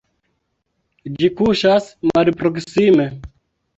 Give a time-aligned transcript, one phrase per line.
[1.19, 3.07] Ĝi kuŝas malproksime.